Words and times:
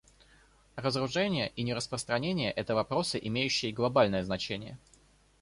Разоружение 0.77 1.49
и 1.55 1.61
нераспространение— 1.61 2.49
это 2.53 2.73
вопросы, 2.73 3.19
имеющие 3.21 3.71
глобальное 3.71 4.23
значение. 4.23 4.79